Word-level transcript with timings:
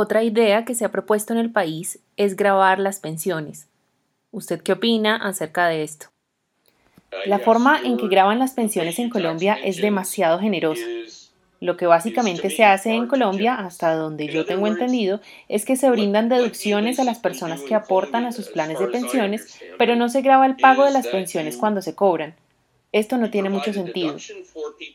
Otra 0.00 0.22
idea 0.22 0.64
que 0.64 0.76
se 0.76 0.84
ha 0.84 0.92
propuesto 0.92 1.32
en 1.32 1.40
el 1.40 1.50
país 1.50 1.98
es 2.16 2.36
grabar 2.36 2.78
las 2.78 3.00
pensiones. 3.00 3.66
¿Usted 4.30 4.62
qué 4.62 4.70
opina 4.70 5.16
acerca 5.16 5.66
de 5.66 5.82
esto? 5.82 6.06
La 7.26 7.40
forma 7.40 7.80
en 7.82 7.96
que 7.96 8.06
graban 8.06 8.38
las 8.38 8.52
pensiones 8.52 9.00
en 9.00 9.10
Colombia 9.10 9.54
es 9.54 9.78
demasiado 9.78 10.38
generosa. 10.38 10.84
Lo 11.58 11.76
que 11.76 11.88
básicamente 11.88 12.48
se 12.48 12.62
hace 12.62 12.92
en 12.92 13.08
Colombia, 13.08 13.56
hasta 13.56 13.92
donde 13.96 14.28
yo 14.28 14.46
tengo 14.46 14.68
entendido, 14.68 15.20
es 15.48 15.64
que 15.64 15.74
se 15.74 15.90
brindan 15.90 16.28
deducciones 16.28 17.00
a 17.00 17.04
las 17.04 17.18
personas 17.18 17.62
que 17.62 17.74
aportan 17.74 18.24
a 18.24 18.30
sus 18.30 18.50
planes 18.50 18.78
de 18.78 18.86
pensiones, 18.86 19.58
pero 19.78 19.96
no 19.96 20.08
se 20.08 20.22
graba 20.22 20.46
el 20.46 20.54
pago 20.54 20.84
de 20.84 20.92
las 20.92 21.08
pensiones 21.08 21.56
cuando 21.56 21.82
se 21.82 21.96
cobran. 21.96 22.36
Esto 22.92 23.18
no 23.18 23.30
tiene 23.30 23.50
mucho 23.50 23.72
sentido. 23.72 24.16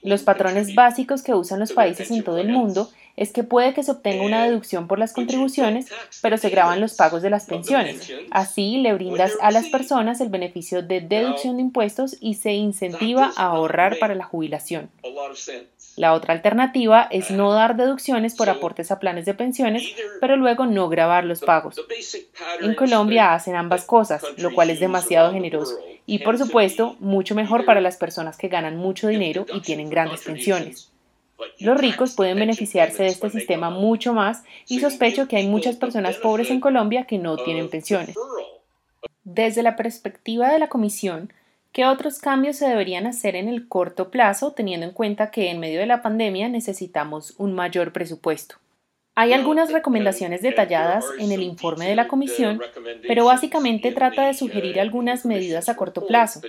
Los 0.01 0.23
patrones 0.23 0.73
básicos 0.73 1.21
que 1.21 1.33
usan 1.33 1.59
los 1.59 1.73
países 1.73 2.09
en 2.09 2.23
todo 2.23 2.39
el 2.39 2.49
mundo 2.49 2.89
es 3.15 3.31
que 3.31 3.43
puede 3.43 3.73
que 3.73 3.83
se 3.83 3.91
obtenga 3.91 4.23
una 4.23 4.43
deducción 4.43 4.87
por 4.87 4.97
las 4.97 5.13
contribuciones, 5.13 5.87
pero 6.21 6.37
se 6.37 6.49
graban 6.49 6.81
los 6.81 6.95
pagos 6.95 7.21
de 7.21 7.29
las 7.29 7.45
pensiones. 7.45 8.11
Así 8.31 8.77
le 8.77 8.93
brindas 8.93 9.33
a 9.41 9.51
las 9.51 9.67
personas 9.67 10.19
el 10.21 10.29
beneficio 10.29 10.81
de 10.81 11.01
deducción 11.01 11.57
de 11.57 11.61
impuestos 11.61 12.17
y 12.19 12.35
se 12.35 12.53
incentiva 12.53 13.31
a 13.35 13.47
ahorrar 13.47 13.99
para 13.99 14.15
la 14.15 14.23
jubilación. 14.23 14.89
La 15.95 16.13
otra 16.13 16.33
alternativa 16.33 17.07
es 17.11 17.29
no 17.29 17.53
dar 17.53 17.75
deducciones 17.75 18.35
por 18.35 18.49
aportes 18.49 18.91
a 18.91 18.99
planes 18.99 19.25
de 19.25 19.33
pensiones, 19.33 19.83
pero 20.19 20.37
luego 20.37 20.65
no 20.65 20.89
grabar 20.89 21.23
los 21.23 21.41
pagos. 21.41 21.75
En 22.61 22.73
Colombia 22.75 23.33
hacen 23.33 23.55
ambas 23.55 23.85
cosas, 23.85 24.23
lo 24.37 24.53
cual 24.53 24.69
es 24.69 24.79
demasiado 24.79 25.31
generoso 25.31 25.77
y 26.05 26.19
por 26.19 26.37
supuesto 26.37 26.95
mucho 26.99 27.35
mejor 27.35 27.65
para 27.65 27.81
las 27.81 27.97
personas 27.97 28.37
que 28.37 28.47
ganan 28.47 28.77
mucho 28.77 29.07
dinero 29.07 29.45
y 29.53 29.61
tienen 29.61 29.89
grandes 29.89 30.21
pensiones. 30.21 30.89
Los 31.59 31.77
ricos 31.77 32.13
pueden 32.13 32.37
beneficiarse 32.37 33.03
de 33.03 33.09
este 33.09 33.29
sistema 33.29 33.69
mucho 33.69 34.13
más 34.13 34.43
y 34.67 34.79
sospecho 34.79 35.27
que 35.27 35.37
hay 35.37 35.47
muchas 35.47 35.75
personas 35.75 36.17
pobres 36.17 36.49
en 36.49 36.59
Colombia 36.59 37.05
que 37.05 37.17
no 37.17 37.37
tienen 37.37 37.69
pensiones. 37.69 38.15
Desde 39.23 39.63
la 39.63 39.75
perspectiva 39.75 40.51
de 40.51 40.59
la 40.59 40.67
Comisión, 40.67 41.33
¿qué 41.73 41.85
otros 41.85 42.19
cambios 42.19 42.55
se 42.55 42.67
deberían 42.67 43.07
hacer 43.07 43.35
en 43.35 43.49
el 43.49 43.67
corto 43.67 44.09
plazo 44.09 44.53
teniendo 44.53 44.85
en 44.85 44.93
cuenta 44.93 45.31
que 45.31 45.49
en 45.49 45.59
medio 45.59 45.79
de 45.79 45.87
la 45.87 46.01
pandemia 46.01 46.47
necesitamos 46.47 47.33
un 47.37 47.53
mayor 47.53 47.91
presupuesto? 47.91 48.55
Hay 49.15 49.33
algunas 49.33 49.71
recomendaciones 49.71 50.41
detalladas 50.41 51.05
en 51.19 51.31
el 51.31 51.43
informe 51.43 51.87
de 51.87 51.95
la 51.95 52.07
Comisión, 52.07 52.59
pero 53.07 53.25
básicamente 53.25 53.91
trata 53.91 54.25
de 54.25 54.33
sugerir 54.33 54.79
algunas 54.79 55.25
medidas 55.25 55.69
a 55.69 55.75
corto 55.75 56.07
plazo. 56.07 56.41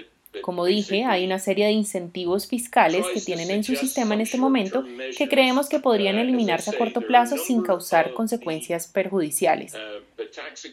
Como 0.42 0.64
dije, 0.64 1.04
hay 1.04 1.24
una 1.24 1.38
serie 1.38 1.66
de 1.66 1.72
incentivos 1.72 2.46
fiscales 2.46 3.06
que 3.12 3.20
tienen 3.20 3.50
en 3.50 3.64
su 3.64 3.76
sistema 3.76 4.14
en 4.14 4.20
este 4.20 4.38
momento 4.38 4.84
que 5.16 5.28
creemos 5.28 5.68
que 5.68 5.80
podrían 5.80 6.18
eliminarse 6.18 6.70
a 6.70 6.78
corto 6.78 7.00
plazo 7.00 7.36
sin 7.36 7.62
causar 7.62 8.12
consecuencias 8.14 8.86
perjudiciales. 8.86 9.74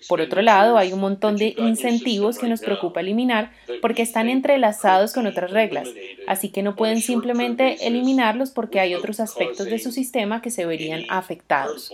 Por 0.07 0.21
otro 0.21 0.41
lado, 0.41 0.77
hay 0.77 0.93
un 0.93 0.99
montón 0.99 1.35
de 1.37 1.53
incentivos 1.57 2.37
que 2.37 2.47
nos 2.47 2.61
preocupa 2.61 3.01
eliminar 3.01 3.51
porque 3.81 4.01
están 4.01 4.29
entrelazados 4.29 5.13
con 5.13 5.27
otras 5.27 5.51
reglas, 5.51 5.89
así 6.27 6.49
que 6.49 6.63
no 6.63 6.75
pueden 6.75 7.01
simplemente 7.01 7.87
eliminarlos 7.87 8.51
porque 8.51 8.79
hay 8.79 8.95
otros 8.95 9.19
aspectos 9.19 9.65
de 9.65 9.79
su 9.79 9.91
sistema 9.91 10.41
que 10.41 10.51
se 10.51 10.65
verían 10.65 11.03
afectados. 11.09 11.93